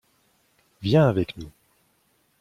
[0.81, 1.51] Viens avec nous.